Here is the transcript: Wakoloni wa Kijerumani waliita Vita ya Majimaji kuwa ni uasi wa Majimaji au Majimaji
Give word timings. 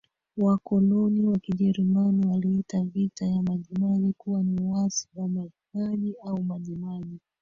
Wakoloni 0.37 1.23
wa 1.25 1.39
Kijerumani 1.39 2.25
waliita 2.27 2.83
Vita 2.83 3.25
ya 3.25 3.41
Majimaji 3.41 4.13
kuwa 4.17 4.43
ni 4.43 4.61
uasi 4.61 5.07
wa 5.15 5.27
Majimaji 5.27 6.15
au 6.25 6.43
Majimaji 6.43 7.19